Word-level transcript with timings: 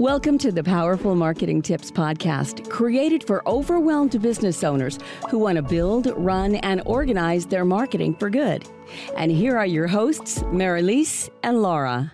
Welcome 0.00 0.38
to 0.38 0.50
the 0.50 0.64
Powerful 0.64 1.14
Marketing 1.14 1.62
Tips 1.62 1.92
Podcast, 1.92 2.68
created 2.68 3.24
for 3.24 3.48
overwhelmed 3.48 4.20
business 4.20 4.64
owners 4.64 4.98
who 5.30 5.38
want 5.38 5.54
to 5.54 5.62
build, 5.62 6.12
run, 6.16 6.56
and 6.56 6.82
organize 6.84 7.46
their 7.46 7.64
marketing 7.64 8.16
for 8.16 8.28
good. 8.28 8.68
And 9.16 9.30
here 9.30 9.56
are 9.56 9.64
your 9.66 9.86
hosts, 9.86 10.42
Marilise 10.50 11.30
and 11.44 11.62
Laura. 11.62 12.12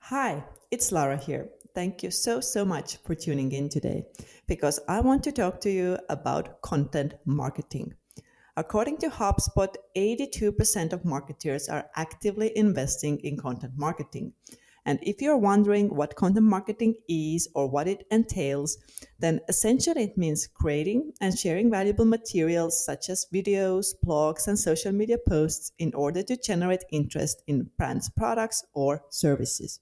Hi, 0.00 0.42
it's 0.72 0.90
Laura 0.90 1.16
here. 1.16 1.48
Thank 1.72 2.02
you 2.02 2.10
so, 2.10 2.40
so 2.40 2.64
much 2.64 2.96
for 3.04 3.14
tuning 3.14 3.52
in 3.52 3.68
today 3.68 4.02
because 4.48 4.80
I 4.88 5.00
want 5.00 5.22
to 5.22 5.30
talk 5.30 5.60
to 5.60 5.70
you 5.70 5.98
about 6.08 6.62
content 6.62 7.14
marketing. 7.24 7.94
According 8.56 8.98
to 8.98 9.08
HubSpot, 9.08 9.72
82% 9.96 10.92
of 10.92 11.04
marketers 11.04 11.68
are 11.68 11.88
actively 11.94 12.50
investing 12.56 13.20
in 13.20 13.36
content 13.36 13.74
marketing. 13.76 14.32
And 14.86 14.98
if 15.02 15.20
you're 15.20 15.36
wondering 15.36 15.94
what 15.94 16.16
content 16.16 16.46
marketing 16.46 16.94
is 17.08 17.48
or 17.54 17.68
what 17.68 17.86
it 17.86 18.06
entails, 18.10 18.78
then 19.18 19.40
essentially 19.48 20.04
it 20.04 20.18
means 20.18 20.46
creating 20.46 21.12
and 21.20 21.38
sharing 21.38 21.70
valuable 21.70 22.06
materials 22.06 22.84
such 22.84 23.10
as 23.10 23.26
videos, 23.32 23.88
blogs, 24.04 24.48
and 24.48 24.58
social 24.58 24.92
media 24.92 25.18
posts 25.28 25.72
in 25.78 25.92
order 25.94 26.22
to 26.22 26.36
generate 26.36 26.84
interest 26.90 27.42
in 27.46 27.70
brands' 27.76 28.10
products 28.10 28.64
or 28.72 29.04
services. 29.10 29.80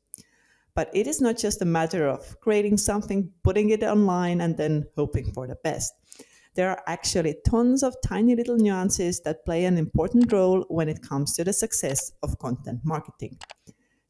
But 0.75 0.91
it 0.93 1.07
is 1.07 1.21
not 1.21 1.37
just 1.37 1.63
a 1.63 1.65
matter 1.65 2.07
of 2.07 2.39
creating 2.41 2.77
something, 2.79 3.33
putting 3.43 3.71
it 3.71 3.83
online, 3.83 4.41
and 4.41 4.57
then 4.57 4.87
hoping 4.97 5.33
for 5.33 5.47
the 5.47 5.57
best. 5.57 5.93
There 6.55 6.71
are 6.71 6.83
actually 6.87 7.37
tons 7.49 7.83
of 7.83 7.95
tiny 8.05 8.35
little 8.35 8.57
nuances 8.57 9.21
that 9.21 9.45
play 9.45 9.65
an 9.65 9.79
important 9.79 10.33
role 10.33 10.65
when 10.69 10.89
it 10.89 11.03
comes 11.03 11.35
to 11.35 11.45
the 11.45 11.53
success 11.53 12.13
of 12.23 12.39
content 12.39 12.81
marketing. 12.85 13.39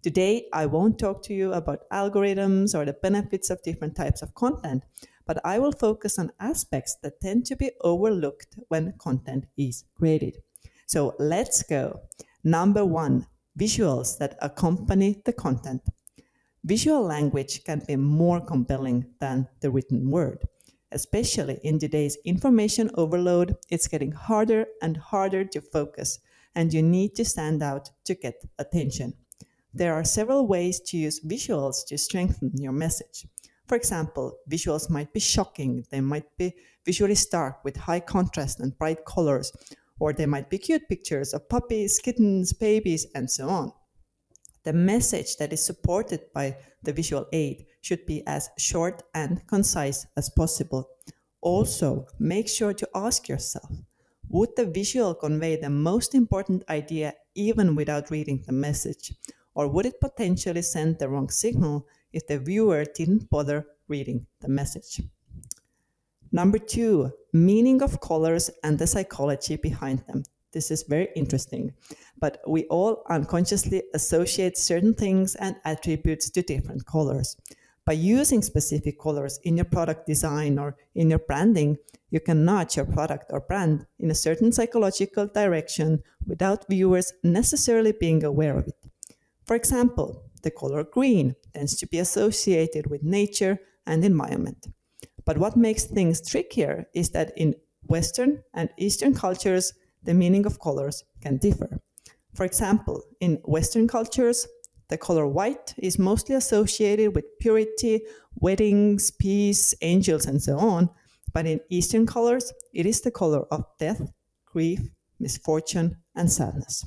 Today, 0.09 0.49
I 0.55 0.65
won't 0.65 0.99
talk 0.99 1.23
to 1.25 1.35
you 1.35 1.53
about 1.53 1.87
algorithms 1.91 2.75
or 2.75 2.87
the 2.87 2.95
benefits 2.95 3.51
of 3.51 3.63
different 3.63 3.95
types 3.95 4.23
of 4.23 4.35
content, 4.35 4.83
but 5.27 5.39
I 5.45 5.59
will 5.59 5.73
focus 5.73 6.19
on 6.19 6.33
aspects 6.41 6.97
that 7.03 7.21
tend 7.21 7.45
to 7.45 7.57
be 7.57 7.73
overlooked 7.83 8.59
when 8.69 8.95
content 8.97 9.45
is 9.59 9.85
created. 9.95 10.39
So 10.87 11.15
let's 11.19 11.63
go. 11.63 12.01
Number 12.43 12.87
one, 12.87 13.27
visuals 13.59 14.17
that 14.17 14.39
accompany 14.41 15.21
the 15.27 15.35
content. 15.35 15.83
Visual 16.65 17.03
language 17.03 17.63
can 17.65 17.83
be 17.87 17.97
more 17.97 18.41
compelling 18.41 19.05
than 19.21 19.47
the 19.61 19.71
written 19.71 20.11
word. 20.11 20.43
Especially 20.91 21.61
in 21.63 21.79
today's 21.79 22.17
information 22.25 22.91
overload, 22.95 23.57
it's 23.69 23.89
getting 23.89 24.13
harder 24.13 24.65
and 24.81 24.97
harder 24.97 25.45
to 25.45 25.61
focus, 25.61 26.19
and 26.55 26.73
you 26.73 26.83
need 26.83 27.15
to 27.17 27.27
stand 27.27 27.63
out 27.63 27.91
to 28.07 28.15
get 28.15 28.43
attention. 28.59 29.13
There 29.75 29.95
are 29.95 30.05
several 30.05 30.47
ways 30.47 30.81
to 30.87 30.97
use 30.97 31.21
visuals 31.21 31.87
to 31.89 31.99
strengthen 31.99 32.53
your 32.57 32.73
message. 32.73 33.27
For 33.67 33.77
example, 33.77 34.39
visuals 34.49 34.89
might 34.89 35.13
be 35.13 35.21
shocking, 35.21 35.85
they 35.91 36.01
might 36.01 36.37
be 36.39 36.55
visually 36.87 37.15
stark 37.15 37.63
with 37.65 37.77
high 37.77 38.01
contrast 38.01 38.61
and 38.61 38.77
bright 38.79 39.05
colors, 39.05 39.53
or 39.99 40.13
they 40.13 40.25
might 40.25 40.49
be 40.49 40.57
cute 40.57 40.89
pictures 40.89 41.35
of 41.35 41.49
puppies, 41.51 41.99
kittens, 41.99 42.55
babies, 42.55 43.07
and 43.15 43.31
so 43.31 43.49
on. 43.49 43.73
The 44.65 44.73
message 44.73 45.37
that 45.37 45.53
is 45.53 45.65
supported 45.65 46.33
by 46.33 46.57
the 46.83 46.93
visual 46.93 47.27
aid 47.33 47.67
should 47.83 48.07
be 48.07 48.27
as 48.27 48.49
short 48.59 49.03
and 49.15 49.47
concise 49.47 50.07
as 50.17 50.31
possible. 50.31 50.89
Also, 51.43 52.07
make 52.19 52.49
sure 52.49 52.73
to 52.73 52.89
ask 52.95 53.29
yourself 53.29 53.71
would 54.31 54.51
the 54.57 54.67
visual 54.67 55.15
convey 55.15 55.57
the 55.57 55.71
most 55.71 56.15
important 56.15 56.63
idea 56.69 57.15
even 57.35 57.75
without 57.75 58.11
reading 58.11 58.45
the 58.47 58.53
message? 58.53 59.15
Or 59.59 59.67
would 59.67 59.87
it 59.87 60.01
potentially 60.01 60.63
send 60.63 61.01
the 61.01 61.09
wrong 61.09 61.31
signal 61.31 61.85
if 62.13 62.29
the 62.29 62.39
viewer 62.39 62.85
didn't 62.85 63.29
bother 63.29 63.67
reading 63.89 64.25
the 64.39 64.49
message? 64.49 65.03
Number 66.31 66.59
two, 66.59 67.11
meaning 67.33 67.83
of 67.83 68.01
colors 68.01 68.51
and 68.63 68.79
the 68.79 68.87
psychology 68.87 69.57
behind 69.57 70.05
them. 70.07 70.23
This 70.53 70.71
is 70.71 70.85
very 70.85 71.09
interesting, 71.17 71.73
but 72.21 72.41
we 72.47 72.67
all 72.67 73.03
unconsciously 73.11 73.83
associate 73.95 74.57
certain 74.57 74.95
things 74.95 75.35
and 75.35 75.57
attributes 75.65 76.31
to 76.31 76.43
different 76.43 76.87
colors. 76.87 77.37
By 77.85 77.95
using 77.95 78.43
specific 78.43 79.01
colors 79.01 79.41
in 79.43 79.57
your 79.57 79.65
product 79.65 80.07
design 80.07 80.61
or 80.61 80.77
in 80.95 81.11
your 81.11 81.19
branding, 81.19 81.79
you 82.11 82.21
can 82.21 82.45
nudge 82.45 82.77
your 82.77 82.87
product 82.87 83.33
or 83.33 83.41
brand 83.41 83.87
in 83.99 84.13
a 84.13 84.15
certain 84.15 84.53
psychological 84.53 85.27
direction 85.27 86.05
without 86.25 86.69
viewers 86.69 87.13
necessarily 87.25 87.91
being 87.91 88.23
aware 88.23 88.57
of 88.57 88.69
it. 88.69 88.88
For 89.49 89.57
example, 89.57 90.23
the 90.43 90.51
color 90.51 90.85
green 90.85 91.35
tends 91.55 91.75
to 91.77 91.87
be 91.87 91.99
associated 91.99 92.91
with 92.91 93.03
nature 93.03 93.59
and 93.87 94.05
environment. 94.05 94.67
But 95.25 95.39
what 95.39 95.57
makes 95.57 95.85
things 95.85 96.21
trickier 96.21 96.87
is 96.95 97.11
that 97.11 97.33
in 97.37 97.55
Western 97.87 98.43
and 98.53 98.69
Eastern 98.77 99.15
cultures, 99.15 99.73
the 100.03 100.13
meaning 100.13 100.45
of 100.45 100.61
colors 100.61 101.03
can 101.23 101.39
differ. 101.39 101.81
For 102.35 102.45
example, 102.45 103.03
in 103.21 103.41
Western 103.45 103.89
cultures, 103.89 104.47
the 104.89 104.99
color 104.99 105.27
white 105.27 105.75
is 105.79 105.99
mostly 105.99 106.35
associated 106.35 107.15
with 107.15 107.25
purity, 107.41 108.03
weddings, 108.41 109.11
peace, 109.11 109.75
angels, 109.81 110.27
and 110.27 110.43
so 110.43 110.59
on. 110.59 110.91
But 111.33 111.47
in 111.47 111.61
Eastern 111.71 112.07
colors, 112.07 112.53
it 112.75 112.85
is 112.85 113.01
the 113.01 113.11
color 113.11 113.45
of 113.51 113.65
death, 113.79 114.13
grief, 114.45 114.81
misfortune, 115.19 115.97
and 116.15 116.31
sadness. 116.31 116.85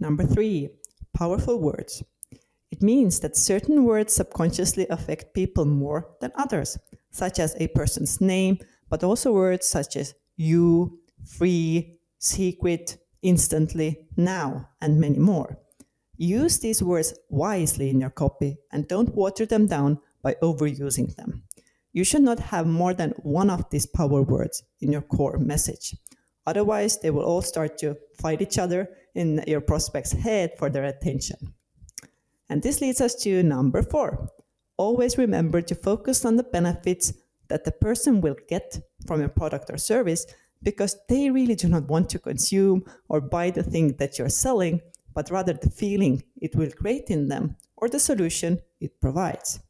Number 0.00 0.22
three, 0.22 0.68
powerful 1.18 1.58
words. 1.58 2.04
It 2.70 2.80
means 2.80 3.18
that 3.20 3.36
certain 3.36 3.84
words 3.84 4.12
subconsciously 4.12 4.86
affect 4.88 5.34
people 5.34 5.64
more 5.64 6.06
than 6.20 6.30
others, 6.36 6.78
such 7.10 7.40
as 7.40 7.56
a 7.58 7.66
person's 7.68 8.20
name, 8.20 8.58
but 8.88 9.02
also 9.02 9.32
words 9.32 9.66
such 9.66 9.96
as 9.96 10.14
you, 10.36 11.00
free, 11.26 11.98
secret, 12.18 12.98
instantly, 13.22 14.06
now, 14.16 14.68
and 14.80 15.00
many 15.00 15.18
more. 15.18 15.58
Use 16.16 16.60
these 16.60 16.82
words 16.84 17.14
wisely 17.28 17.90
in 17.90 18.00
your 18.00 18.10
copy 18.10 18.56
and 18.70 18.86
don't 18.86 19.14
water 19.14 19.44
them 19.44 19.66
down 19.66 19.98
by 20.22 20.36
overusing 20.40 21.14
them. 21.16 21.42
You 21.92 22.04
should 22.04 22.22
not 22.22 22.38
have 22.38 22.66
more 22.66 22.94
than 22.94 23.10
one 23.22 23.50
of 23.50 23.68
these 23.70 23.86
power 23.86 24.22
words 24.22 24.62
in 24.80 24.92
your 24.92 25.02
core 25.02 25.38
message. 25.38 25.96
Otherwise, 26.48 26.98
they 27.00 27.10
will 27.10 27.24
all 27.24 27.42
start 27.42 27.76
to 27.76 27.94
fight 28.22 28.40
each 28.40 28.56
other 28.56 28.88
in 29.14 29.44
your 29.46 29.60
prospect's 29.60 30.12
head 30.12 30.50
for 30.56 30.70
their 30.70 30.84
attention. 30.84 31.52
And 32.48 32.62
this 32.62 32.80
leads 32.80 33.02
us 33.02 33.14
to 33.16 33.42
number 33.42 33.82
four. 33.82 34.30
Always 34.78 35.18
remember 35.18 35.60
to 35.60 35.74
focus 35.74 36.24
on 36.24 36.36
the 36.36 36.42
benefits 36.42 37.12
that 37.48 37.64
the 37.64 37.72
person 37.72 38.22
will 38.22 38.36
get 38.48 38.78
from 39.06 39.20
your 39.20 39.28
product 39.28 39.68
or 39.68 39.76
service 39.76 40.24
because 40.62 40.96
they 41.10 41.28
really 41.28 41.54
do 41.54 41.68
not 41.68 41.86
want 41.86 42.08
to 42.10 42.18
consume 42.18 42.82
or 43.10 43.20
buy 43.20 43.50
the 43.50 43.62
thing 43.62 43.96
that 43.98 44.18
you're 44.18 44.30
selling, 44.30 44.80
but 45.12 45.30
rather 45.30 45.52
the 45.52 45.68
feeling 45.68 46.22
it 46.40 46.56
will 46.56 46.70
create 46.70 47.10
in 47.10 47.28
them 47.28 47.56
or 47.76 47.90
the 47.90 48.00
solution 48.00 48.58
it 48.80 48.98
provides. 49.02 49.60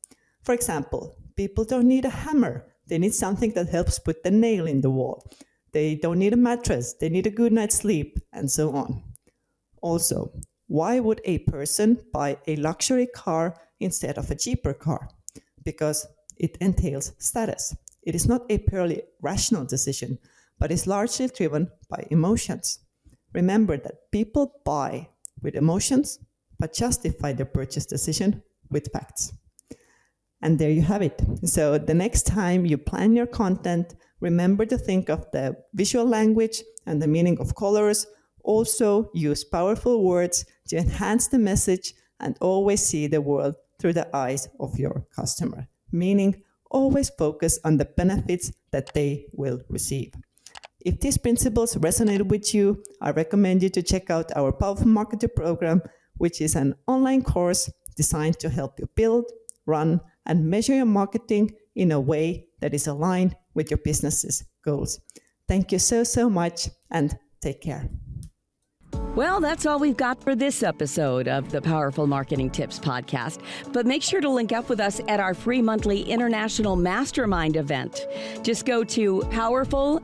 For 0.42 0.54
example, 0.54 1.16
people 1.34 1.64
don't 1.64 1.88
need 1.88 2.04
a 2.04 2.20
hammer, 2.24 2.66
they 2.86 2.98
need 2.98 3.14
something 3.14 3.52
that 3.54 3.68
helps 3.68 3.98
put 3.98 4.22
the 4.22 4.30
nail 4.30 4.68
in 4.68 4.80
the 4.80 4.90
wall. 4.90 5.28
They 5.72 5.96
don't 5.96 6.18
need 6.18 6.32
a 6.32 6.36
mattress, 6.36 6.94
they 6.94 7.08
need 7.08 7.26
a 7.26 7.30
good 7.30 7.52
night's 7.52 7.76
sleep, 7.76 8.18
and 8.32 8.50
so 8.50 8.74
on. 8.74 9.02
Also, 9.82 10.32
why 10.66 11.00
would 11.00 11.20
a 11.24 11.38
person 11.40 11.98
buy 12.12 12.38
a 12.46 12.56
luxury 12.56 13.06
car 13.06 13.54
instead 13.80 14.18
of 14.18 14.30
a 14.30 14.34
cheaper 14.36 14.74
car? 14.74 15.08
Because 15.64 16.06
it 16.36 16.56
entails 16.60 17.12
status. 17.18 17.74
It 18.02 18.14
is 18.14 18.26
not 18.26 18.42
a 18.48 18.58
purely 18.58 19.02
rational 19.20 19.64
decision, 19.64 20.18
but 20.58 20.72
is 20.72 20.86
largely 20.86 21.28
driven 21.28 21.70
by 21.88 22.06
emotions. 22.10 22.80
Remember 23.32 23.76
that 23.76 24.10
people 24.10 24.60
buy 24.64 25.08
with 25.42 25.54
emotions, 25.54 26.18
but 26.58 26.74
justify 26.74 27.32
their 27.32 27.46
purchase 27.46 27.86
decision 27.86 28.42
with 28.70 28.90
facts. 28.92 29.32
And 30.40 30.58
there 30.58 30.70
you 30.70 30.82
have 30.82 31.02
it. 31.02 31.20
So 31.44 31.78
the 31.78 31.94
next 31.94 32.26
time 32.26 32.64
you 32.64 32.78
plan 32.78 33.14
your 33.14 33.26
content, 33.26 33.94
remember 34.20 34.66
to 34.66 34.78
think 34.78 35.08
of 35.08 35.30
the 35.32 35.56
visual 35.74 36.06
language 36.06 36.62
and 36.86 37.00
the 37.00 37.08
meaning 37.08 37.38
of 37.38 37.54
colors. 37.54 38.06
Also, 38.42 39.10
use 39.14 39.44
powerful 39.44 40.04
words 40.04 40.44
to 40.68 40.76
enhance 40.76 41.28
the 41.28 41.38
message 41.38 41.94
and 42.20 42.36
always 42.40 42.84
see 42.84 43.06
the 43.06 43.20
world 43.20 43.54
through 43.78 43.92
the 43.92 44.16
eyes 44.16 44.48
of 44.58 44.78
your 44.78 45.06
customer, 45.14 45.68
meaning 45.92 46.42
always 46.70 47.10
focus 47.10 47.58
on 47.64 47.76
the 47.76 47.84
benefits 47.84 48.52
that 48.72 48.92
they 48.94 49.26
will 49.32 49.60
receive. 49.68 50.12
If 50.84 51.00
these 51.00 51.18
principles 51.18 51.74
resonate 51.76 52.26
with 52.26 52.54
you, 52.54 52.82
I 53.00 53.10
recommend 53.10 53.62
you 53.62 53.68
to 53.70 53.82
check 53.82 54.10
out 54.10 54.36
our 54.36 54.52
Powerful 54.52 54.86
Marketer 54.86 55.34
program, 55.34 55.82
which 56.16 56.40
is 56.40 56.54
an 56.54 56.74
online 56.86 57.22
course 57.22 57.70
designed 57.96 58.38
to 58.40 58.48
help 58.48 58.78
you 58.78 58.88
build, 58.94 59.30
run, 59.66 60.00
and 60.24 60.48
measure 60.48 60.74
your 60.74 60.86
marketing 60.86 61.52
in 61.74 61.90
a 61.92 62.00
way 62.00 62.46
that 62.60 62.74
is 62.74 62.86
aligned 62.86 63.34
with 63.58 63.70
your 63.70 63.78
business's 63.78 64.44
goals. 64.64 65.00
Thank 65.48 65.72
you 65.72 65.78
so, 65.78 66.04
so 66.04 66.30
much 66.30 66.68
and 66.90 67.18
take 67.42 67.60
care. 67.60 67.90
Well, 69.14 69.40
that's 69.40 69.66
all 69.66 69.80
we've 69.80 69.96
got 69.96 70.22
for 70.22 70.36
this 70.36 70.62
episode 70.62 71.26
of 71.26 71.50
the 71.50 71.60
Powerful 71.60 72.06
Marketing 72.06 72.50
Tips 72.50 72.78
podcast. 72.78 73.40
But 73.72 73.84
make 73.84 74.02
sure 74.02 74.20
to 74.20 74.28
link 74.28 74.52
up 74.52 74.68
with 74.68 74.78
us 74.78 75.00
at 75.08 75.18
our 75.18 75.34
free 75.34 75.60
monthly 75.60 76.02
international 76.02 76.76
mastermind 76.76 77.56
event. 77.56 78.06
Just 78.42 78.64
go 78.64 78.84
to 78.84 79.22
powerful 79.30 80.00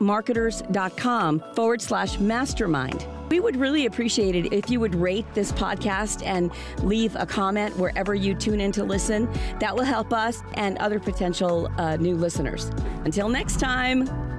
marketers.com 0.00 1.42
forward 1.54 1.80
slash 1.80 2.18
mastermind. 2.18 3.06
We 3.30 3.38
would 3.38 3.56
really 3.56 3.86
appreciate 3.86 4.34
it 4.34 4.52
if 4.52 4.70
you 4.70 4.80
would 4.80 4.94
rate 4.94 5.24
this 5.34 5.52
podcast 5.52 6.26
and 6.26 6.50
leave 6.82 7.14
a 7.14 7.24
comment 7.24 7.76
wherever 7.76 8.14
you 8.14 8.34
tune 8.34 8.60
in 8.60 8.72
to 8.72 8.82
listen. 8.82 9.28
That 9.60 9.74
will 9.74 9.84
help 9.84 10.12
us 10.12 10.42
and 10.54 10.76
other 10.78 10.98
potential 10.98 11.70
uh, 11.78 11.96
new 11.96 12.16
listeners. 12.16 12.70
Until 13.04 13.28
next 13.28 13.60
time. 13.60 14.29